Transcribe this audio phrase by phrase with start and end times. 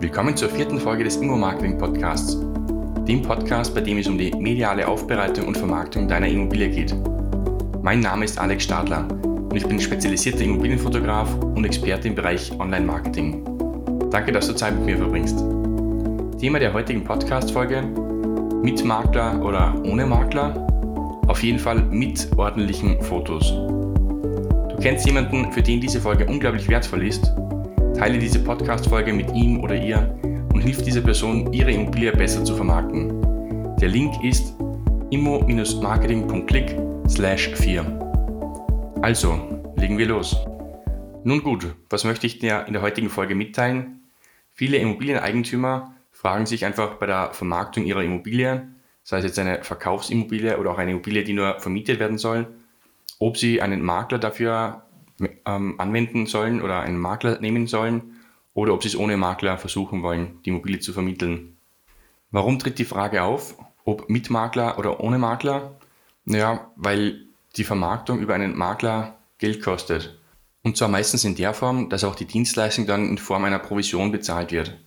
[0.00, 2.36] Willkommen zur vierten Folge des Immo-Marketing Podcasts,
[3.06, 6.94] dem Podcast, bei dem es um die mediale Aufbereitung und Vermarktung deiner Immobilie geht.
[7.80, 13.44] Mein Name ist Alex Stadler und ich bin spezialisierter Immobilienfotograf und Experte im Bereich Online-Marketing.
[14.10, 15.38] Danke, dass du Zeit mit mir verbringst.
[16.40, 17.82] Thema der heutigen Podcast-Folge:
[18.62, 20.66] mit Makler oder ohne Makler?
[21.28, 23.48] Auf jeden Fall mit ordentlichen Fotos.
[23.48, 27.32] Du kennst jemanden, für den diese Folge unglaublich wertvoll ist
[27.94, 30.18] Teile diese Podcast-Folge mit ihm oder ihr
[30.52, 33.76] und hilf dieser Person, ihre Immobilie besser zu vermarkten.
[33.80, 34.54] Der Link ist
[35.10, 36.76] immo-marketing.click
[37.08, 38.98] slash 4.
[39.00, 39.38] Also,
[39.76, 40.36] legen wir los.
[41.22, 44.02] Nun gut, was möchte ich dir in der heutigen Folge mitteilen?
[44.52, 48.68] Viele Immobilieneigentümer fragen sich einfach bei der Vermarktung ihrer Immobilie,
[49.04, 52.48] sei es jetzt eine Verkaufsimmobilie oder auch eine Immobilie, die nur vermietet werden soll,
[53.20, 54.83] ob sie einen Makler dafür
[55.46, 58.20] ähm, anwenden sollen oder einen Makler nehmen sollen
[58.54, 61.56] oder ob sie es ohne Makler versuchen wollen, die Immobilie zu vermitteln.
[62.30, 65.78] Warum tritt die Frage auf, ob mit Makler oder ohne Makler?
[66.24, 70.18] Naja, weil die Vermarktung über einen Makler Geld kostet.
[70.62, 74.10] Und zwar meistens in der Form, dass auch die Dienstleistung dann in Form einer Provision
[74.10, 74.78] bezahlt wird.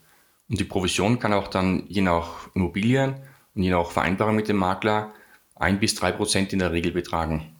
[0.50, 3.16] Und die Provision kann auch dann je nach Immobilien
[3.54, 5.14] und je nach Vereinbarung mit dem Makler
[5.56, 7.57] ein bis drei Prozent in der Regel betragen.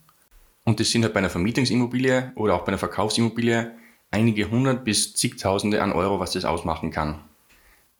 [0.68, 3.72] Und das sind halt bei einer Vermietungsimmobilie oder auch bei einer Verkaufsimmobilie
[4.10, 7.20] einige hundert bis zigtausende an Euro, was das ausmachen kann.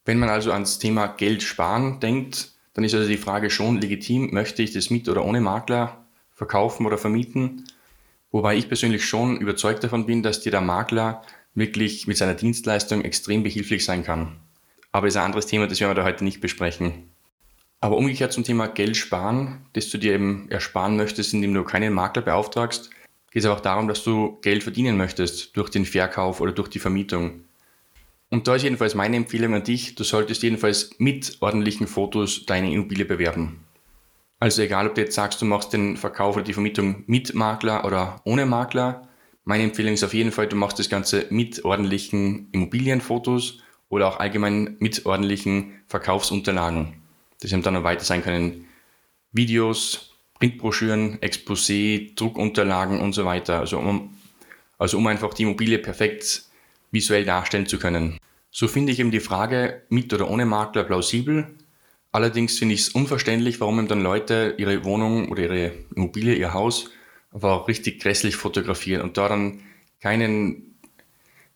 [0.04, 4.34] Wenn man also ans Thema Geld sparen denkt, dann ist also die Frage schon legitim,
[4.34, 7.64] möchte ich das mit oder ohne Makler verkaufen oder vermieten?
[8.32, 11.22] Wobei ich persönlich schon überzeugt davon bin, dass dir der Makler
[11.54, 14.36] wirklich mit seiner Dienstleistung extrem behilflich sein kann.
[14.92, 17.14] Aber das ist ein anderes Thema, das werden wir da heute nicht besprechen.
[17.80, 21.92] Aber umgekehrt zum Thema Geld sparen, das du dir eben ersparen möchtest, indem du keinen
[21.92, 22.90] Makler beauftragst,
[23.30, 26.80] geht es auch darum, dass du Geld verdienen möchtest durch den Verkauf oder durch die
[26.80, 27.44] Vermietung.
[28.30, 32.72] Und da ist jedenfalls meine Empfehlung an dich, du solltest jedenfalls mit ordentlichen Fotos deine
[32.72, 33.64] Immobilie bewerben.
[34.40, 37.84] Also egal, ob du jetzt sagst, du machst den Verkauf oder die Vermietung mit Makler
[37.84, 39.08] oder ohne Makler,
[39.44, 44.20] meine Empfehlung ist auf jeden Fall, du machst das Ganze mit ordentlichen Immobilienfotos oder auch
[44.20, 46.97] allgemein mit ordentlichen Verkaufsunterlagen.
[47.40, 48.66] Das haben dann noch weiter sein können
[49.32, 53.60] Videos, Printbroschüren, Exposé, Druckunterlagen und so weiter.
[53.60, 54.16] Also um,
[54.78, 56.44] also um einfach die Immobilie perfekt
[56.90, 58.18] visuell darstellen zu können.
[58.50, 61.46] So finde ich eben die Frage mit oder ohne Makler plausibel.
[62.12, 66.54] Allerdings finde ich es unverständlich, warum eben dann Leute ihre Wohnung oder ihre Immobilie, ihr
[66.54, 66.90] Haus
[67.32, 69.60] einfach auch richtig grässlich fotografieren und da dann
[70.00, 70.67] keinen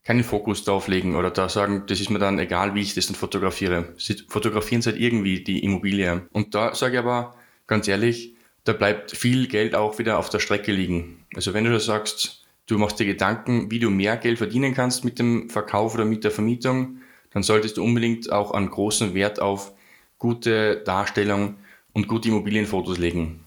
[0.04, 3.06] keinen Fokus drauf legen oder da sagen, das ist mir dann egal, wie ich das
[3.06, 3.94] dann fotografiere.
[3.98, 6.22] Sie fotografieren halt irgendwie die Immobilie.
[6.32, 7.34] Und da sage ich aber
[7.66, 11.24] ganz ehrlich, da bleibt viel Geld auch wieder auf der Strecke liegen.
[11.34, 15.18] Also wenn du sagst, du machst dir Gedanken, wie du mehr Geld verdienen kannst mit
[15.18, 16.98] dem Verkauf oder mit der Vermietung,
[17.32, 19.72] dann solltest du unbedingt auch einen großen Wert auf
[20.18, 21.56] gute Darstellung
[21.92, 23.44] und gute Immobilienfotos legen.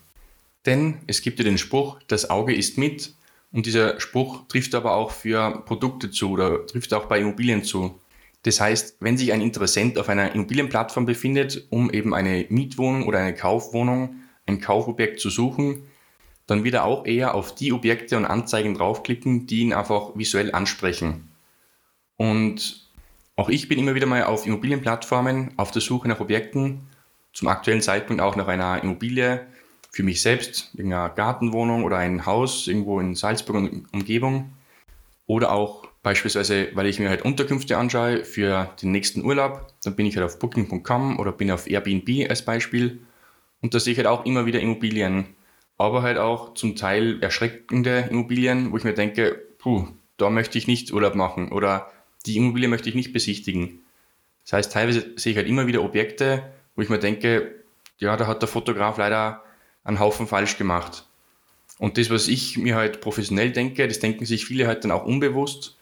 [0.66, 3.14] Denn es gibt ja den Spruch, das Auge ist mit
[3.56, 7.98] und dieser Spruch trifft aber auch für Produkte zu oder trifft auch bei Immobilien zu.
[8.44, 13.20] Das heißt, wenn sich ein Interessent auf einer Immobilienplattform befindet, um eben eine Mietwohnung oder
[13.20, 15.84] eine Kaufwohnung, ein Kaufobjekt zu suchen,
[16.48, 20.52] dann wird er auch eher auf die Objekte und Anzeigen draufklicken, die ihn einfach visuell
[20.52, 21.32] ansprechen.
[22.18, 22.90] Und
[23.38, 26.82] auch ich bin immer wieder mal auf Immobilienplattformen auf der Suche nach Objekten,
[27.32, 29.48] zum aktuellen Zeitpunkt auch nach einer Immobilie,
[29.96, 34.52] für mich selbst, irgendeine Gartenwohnung oder ein Haus irgendwo in Salzburg und Umgebung.
[35.26, 40.06] Oder auch beispielsweise, weil ich mir halt Unterkünfte anschaue für den nächsten Urlaub, dann bin
[40.06, 43.00] ich halt auf booking.com oder bin auf Airbnb als Beispiel.
[43.62, 45.28] Und da sehe ich halt auch immer wieder Immobilien.
[45.78, 50.68] Aber halt auch zum Teil erschreckende Immobilien, wo ich mir denke, puh, da möchte ich
[50.68, 51.90] nicht Urlaub machen oder
[52.26, 53.80] die Immobilie möchte ich nicht besichtigen.
[54.44, 57.64] Das heißt, teilweise sehe ich halt immer wieder Objekte, wo ich mir denke,
[57.98, 59.42] ja, da hat der Fotograf leider
[59.86, 61.06] einen Haufen falsch gemacht.
[61.80, 65.06] Und das, was ich mir halt professionell denke, das denken sich viele halt dann auch
[65.06, 65.78] unbewusst,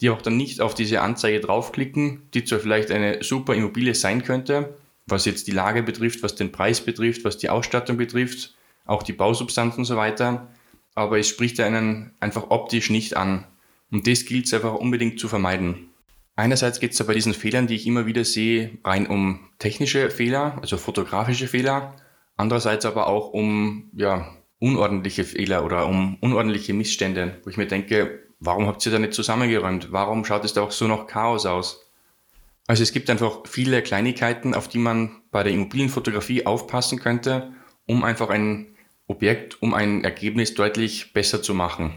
[0.00, 4.22] die auch dann nicht auf diese Anzeige draufklicken, die zwar vielleicht eine super Immobilie sein
[4.22, 4.76] könnte,
[5.06, 8.54] was jetzt die Lage betrifft, was den Preis betrifft, was die Ausstattung betrifft,
[8.86, 10.48] auch die Bausubstanz und so weiter,
[10.94, 13.46] aber es spricht einen einfach optisch nicht an.
[13.90, 15.88] Und das gilt es einfach unbedingt zu vermeiden.
[16.36, 20.10] Einerseits geht es da bei diesen Fehlern, die ich immer wieder sehe, rein um technische
[20.10, 21.94] Fehler, also fotografische Fehler,
[22.36, 24.28] Andererseits aber auch um ja,
[24.58, 29.14] unordentliche Fehler oder um unordentliche Missstände, wo ich mir denke, warum habt ihr da nicht
[29.14, 29.92] zusammengeräumt?
[29.92, 31.90] Warum schaut es da auch so noch Chaos aus?
[32.66, 37.52] Also es gibt einfach viele Kleinigkeiten, auf die man bei der Immobilienfotografie aufpassen könnte,
[37.86, 38.74] um einfach ein
[39.06, 41.94] Objekt, um ein Ergebnis deutlich besser zu machen.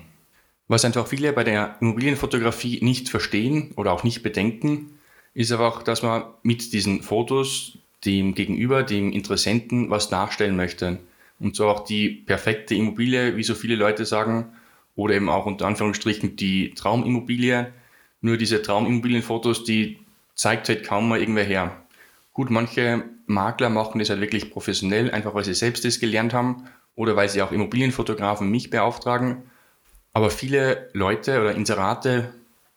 [0.67, 4.99] Was einfach viele bei der Immobilienfotografie nicht verstehen oder auch nicht bedenken,
[5.33, 10.99] ist aber auch, dass man mit diesen Fotos dem Gegenüber, dem Interessenten was nachstellen möchte.
[11.39, 14.53] Und so auch die perfekte Immobilie, wie so viele Leute sagen,
[14.95, 17.71] oder eben auch unter Anführungsstrichen die Traumimmobilie.
[18.21, 19.99] Nur diese Traumimmobilienfotos, die
[20.33, 21.83] zeigt halt kaum mal irgendwer her.
[22.33, 26.63] Gut, manche Makler machen das halt wirklich professionell, einfach weil sie selbst das gelernt haben
[26.95, 29.43] oder weil sie auch Immobilienfotografen mich beauftragen.
[30.13, 32.33] Aber viele Leute oder Inserate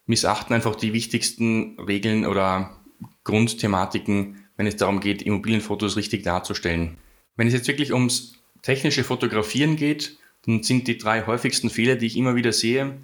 [0.07, 2.77] missachten einfach die wichtigsten Regeln oder
[3.25, 6.99] Grundthematiken, wenn es darum geht, Immobilienfotos richtig darzustellen.
[7.35, 12.05] Wenn es jetzt wirklich ums technische Fotografieren geht, dann sind die drei häufigsten Fehler, die
[12.05, 12.99] ich immer wieder sehe,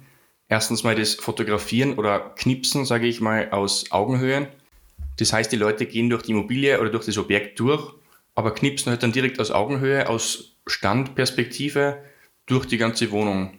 [0.49, 4.49] erstens mal das Fotografieren oder Knipsen, sage ich mal, aus Augenhöhe.
[5.17, 7.91] Das heißt, die Leute gehen durch die Immobilie oder durch das Objekt durch,
[8.35, 12.03] aber knipsen halt dann direkt aus Augenhöhe, aus Standperspektive
[12.45, 13.57] durch die ganze Wohnung.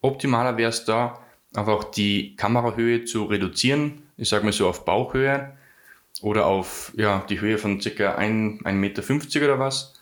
[0.00, 5.56] Optimaler wäre es da, einfach die Kamerahöhe zu reduzieren, ich sage mal so auf Bauchhöhe
[6.22, 7.88] oder auf ja, die Höhe von ca.
[7.88, 9.02] 1,50 Meter
[9.44, 9.94] oder was.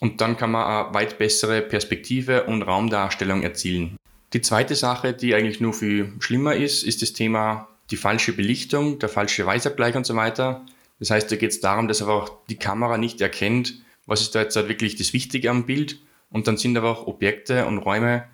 [0.00, 3.96] Und dann kann man eine weit bessere Perspektive und Raumdarstellung erzielen.
[4.32, 8.98] Die zweite Sache, die eigentlich nur viel schlimmer ist, ist das Thema die falsche Belichtung,
[8.98, 10.66] der falsche Weißabgleich und so weiter.
[10.98, 13.74] Das heißt, da geht es darum, dass einfach die Kamera nicht erkennt,
[14.06, 15.98] was ist da jetzt halt wirklich das Wichtige am Bild.
[16.30, 18.24] Und dann sind aber auch Objekte und Räume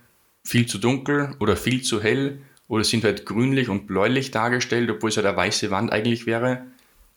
[0.43, 5.11] viel zu dunkel oder viel zu hell oder sind halt grünlich und bläulich dargestellt, obwohl
[5.11, 6.67] es halt eine weiße Wand eigentlich wäre.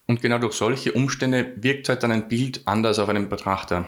[0.08, 3.88] Und genau durch solche Umstände wirkt halt dann ein Bild anders auf einen Betrachter.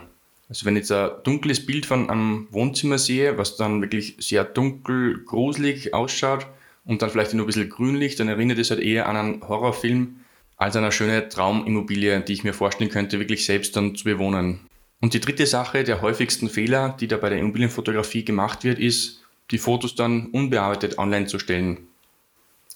[0.49, 4.43] Also wenn ich jetzt ein dunkles Bild von einem Wohnzimmer sehe, was dann wirklich sehr
[4.43, 6.47] dunkel, gruselig ausschaut
[6.85, 10.17] und dann vielleicht nur ein bisschen grünlich, dann erinnert es halt eher an einen Horrorfilm
[10.57, 14.59] als an eine schöne Traumimmobilie, die ich mir vorstellen könnte, wirklich selbst dann zu bewohnen.
[14.99, 19.21] Und die dritte Sache, der häufigsten Fehler, die da bei der Immobilienfotografie gemacht wird, ist,
[19.51, 21.87] die Fotos dann unbearbeitet online zu stellen.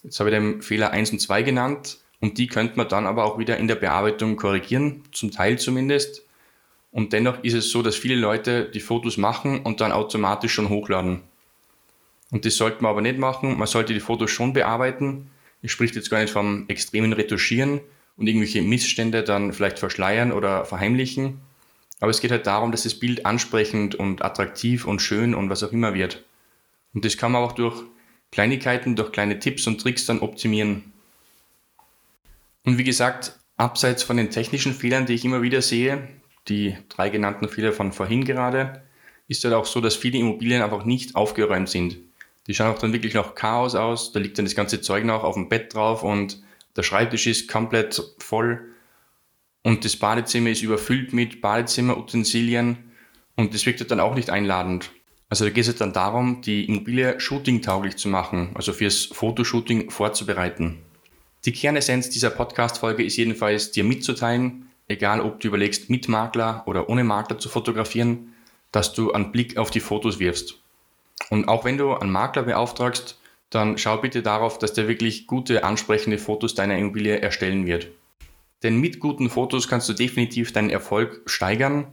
[0.02, 3.26] Jetzt habe ich den Fehler 1 und 2 genannt und die könnte man dann aber
[3.26, 6.22] auch wieder in der Bearbeitung korrigieren, zum Teil zumindest.
[6.90, 10.70] Und dennoch ist es so, dass viele Leute die Fotos machen und dann automatisch schon
[10.70, 11.20] hochladen.
[12.30, 13.58] Und das sollte man aber nicht machen.
[13.58, 15.28] Man sollte die Fotos schon bearbeiten.
[15.60, 17.82] Ich spreche jetzt gar nicht vom extremen Retuschieren
[18.16, 21.42] und irgendwelche Missstände dann vielleicht verschleiern oder verheimlichen.
[22.00, 25.62] Aber es geht halt darum, dass das Bild ansprechend und attraktiv und schön und was
[25.62, 26.24] auch immer wird.
[26.94, 27.82] Und das kann man auch durch
[28.32, 30.93] Kleinigkeiten, durch kleine Tipps und Tricks dann optimieren.
[32.64, 36.08] Und wie gesagt, abseits von den technischen Fehlern, die ich immer wieder sehe,
[36.48, 38.82] die drei genannten Fehler von vorhin gerade,
[39.28, 41.98] ist halt auch so, dass viele Immobilien einfach nicht aufgeräumt sind.
[42.46, 45.24] Die schauen auch dann wirklich noch Chaos aus, da liegt dann das ganze Zeug noch
[45.24, 46.42] auf dem Bett drauf und
[46.76, 48.74] der Schreibtisch ist komplett voll
[49.62, 52.92] und das Badezimmer ist überfüllt mit Badezimmerutensilien
[53.36, 54.90] und das wirkt halt dann auch nicht einladend.
[55.30, 59.90] Also da geht es halt dann darum, die Immobilie shootingtauglich zu machen, also fürs Fotoshooting
[59.90, 60.83] vorzubereiten.
[61.44, 66.88] Die Kernessenz dieser Podcast-Folge ist jedenfalls, dir mitzuteilen, egal ob du überlegst, mit Makler oder
[66.88, 68.32] ohne Makler zu fotografieren,
[68.72, 70.54] dass du einen Blick auf die Fotos wirfst.
[71.28, 73.18] Und auch wenn du einen Makler beauftragst,
[73.50, 77.88] dann schau bitte darauf, dass der wirklich gute, ansprechende Fotos deiner Immobilie erstellen wird.
[78.62, 81.88] Denn mit guten Fotos kannst du definitiv deinen Erfolg steigern,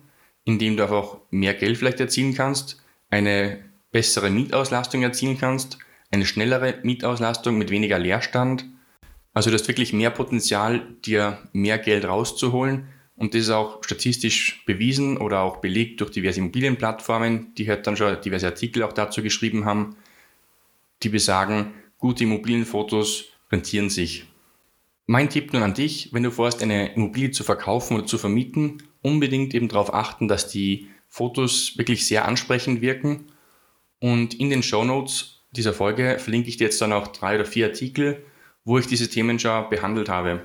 [0.46, 3.60] indem du einfach mehr Geld vielleicht erzielen kannst, eine
[3.92, 5.78] bessere Mietauslastung erzielen kannst,
[6.10, 8.66] eine schnellere Mietauslastung mit weniger Leerstand
[9.34, 12.88] also du hast wirklich mehr Potenzial, dir mehr Geld rauszuholen.
[13.16, 17.96] Und das ist auch statistisch bewiesen oder auch belegt durch diverse Immobilienplattformen, die halt dann
[17.96, 19.96] schon diverse Artikel auch dazu geschrieben haben,
[21.04, 24.26] die besagen, gute Immobilienfotos rentieren sich.
[25.06, 28.82] Mein Tipp nun an dich, wenn du vorhast, eine Immobilie zu verkaufen oder zu vermieten,
[29.02, 33.26] unbedingt eben darauf achten, dass die Fotos wirklich sehr ansprechend wirken.
[34.00, 37.46] Und in den Show Notes dieser Folge verlinke ich dir jetzt dann auch drei oder
[37.46, 38.24] vier Artikel,
[38.66, 40.42] wo ich diese Themen schon behandelt habe.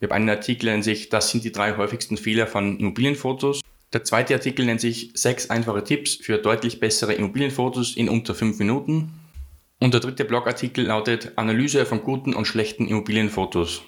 [0.00, 3.60] Ich habe einen Artikel, nennt sich, das sind die drei häufigsten Fehler von Immobilienfotos.
[3.92, 8.58] Der zweite Artikel nennt sich sechs einfache Tipps für deutlich bessere Immobilienfotos in unter fünf
[8.58, 9.12] Minuten.
[9.80, 13.82] Und der dritte Blogartikel lautet Analyse von guten und schlechten Immobilienfotos.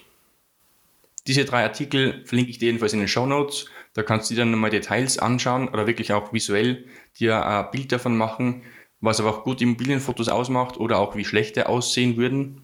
[1.27, 3.67] Diese drei Artikel verlinke ich dir jedenfalls in den Show Notes.
[3.93, 6.85] Da kannst du dir dann nochmal Details anschauen oder wirklich auch visuell
[7.19, 8.63] dir ein Bild davon machen,
[9.01, 12.63] was aber auch gute Immobilienfotos ausmacht oder auch wie schlechte aussehen würden.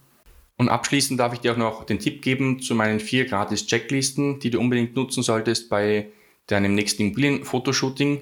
[0.58, 4.40] Und abschließend darf ich dir auch noch den Tipp geben zu meinen vier gratis Checklisten,
[4.40, 6.08] die du unbedingt nutzen solltest bei
[6.48, 8.22] deinem nächsten Immobilien-Fotoshooting.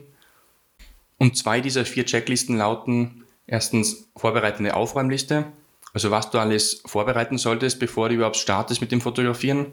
[1.17, 5.45] Und zwei dieser vier Checklisten lauten erstens vorbereitende Aufräumliste,
[5.93, 9.67] also was du alles vorbereiten solltest, bevor du überhaupt startest mit dem Fotografieren.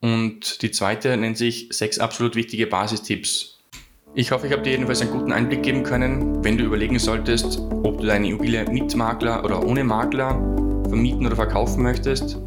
[0.00, 3.58] Und die zweite nennt sich sechs absolut wichtige Basistipps.
[4.14, 7.58] Ich hoffe, ich habe dir jedenfalls einen guten Einblick geben können, wenn du überlegen solltest,
[7.58, 12.38] ob du deine Immobilie mit Makler oder ohne Makler vermieten oder verkaufen möchtest.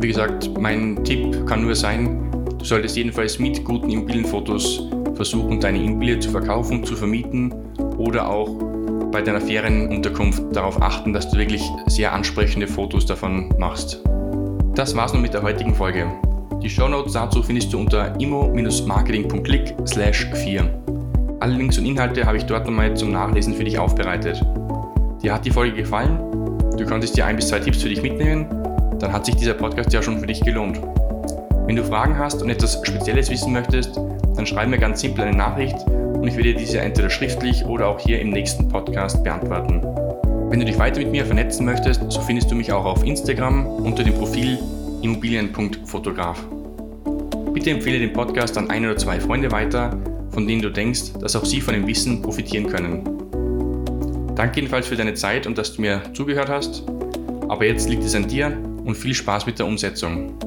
[0.00, 5.80] wie gesagt, mein Tipp kann nur sein, du solltest jedenfalls mit guten Immobilienfotos versuchen, deine
[5.84, 7.54] Immobilie zu verkaufen, zu vermieten
[7.96, 8.48] oder auch
[9.12, 14.02] bei deiner Ferienunterkunft darauf achten, dass du wirklich sehr ansprechende Fotos davon machst.
[14.74, 16.06] Das war's nun mit der heutigen Folge.
[16.60, 20.82] Die Shownotes dazu findest du unter immo-marketing.click 4.
[21.38, 24.44] Alle Links und Inhalte habe ich dort nochmal zum Nachlesen für dich aufbereitet.
[25.22, 26.18] Dir hat die Folge gefallen?
[26.76, 28.46] Du konntest dir ein bis zwei Tipps für dich mitnehmen?
[28.98, 30.80] Dann hat sich dieser Podcast ja schon für dich gelohnt.
[31.66, 33.96] Wenn du Fragen hast und etwas Spezielles wissen möchtest,
[34.36, 37.98] dann schreib mir ganz simpel eine Nachricht und ich werde diese entweder schriftlich oder auch
[37.98, 39.82] hier im nächsten Podcast beantworten.
[40.50, 43.66] Wenn du dich weiter mit mir vernetzen möchtest, so findest du mich auch auf Instagram
[43.66, 44.58] unter dem Profil
[45.02, 46.42] immobilien.fotograf.
[47.52, 49.98] Bitte empfehle den Podcast an ein oder zwei Freunde weiter,
[50.30, 53.21] von denen du denkst, dass auch sie von dem Wissen profitieren können.
[54.34, 56.84] Danke jedenfalls für deine Zeit und dass du mir zugehört hast.
[57.48, 60.38] Aber jetzt liegt es an dir und viel Spaß mit der Umsetzung.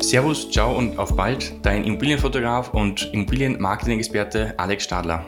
[0.00, 5.24] Servus, ciao und auf bald, dein Immobilienfotograf und Immobilienmarketing-Experte Alex Stadler.